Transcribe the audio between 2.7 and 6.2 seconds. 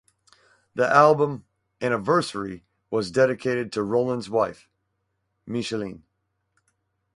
was dedicated to Roland's wife, Michaeline.